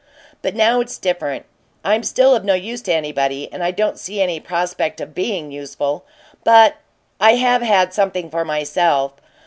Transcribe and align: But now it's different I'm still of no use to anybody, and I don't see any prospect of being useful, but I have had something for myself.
But 0.41 0.55
now 0.55 0.81
it's 0.81 0.97
different 0.97 1.45
I'm 1.85 2.01
still 2.01 2.33
of 2.35 2.43
no 2.43 2.55
use 2.55 2.81
to 2.81 2.91
anybody, 2.91 3.53
and 3.53 3.63
I 3.63 3.69
don't 3.69 3.99
see 3.99 4.19
any 4.19 4.39
prospect 4.39 4.99
of 4.99 5.13
being 5.13 5.51
useful, 5.51 6.05
but 6.43 6.77
I 7.19 7.35
have 7.35 7.61
had 7.61 7.93
something 7.93 8.31
for 8.31 8.43
myself. 8.43 9.11